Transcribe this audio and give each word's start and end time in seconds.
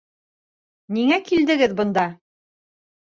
Ниңә 0.97 1.19
килдегеҙ 1.27 1.77
бында? 1.83 2.07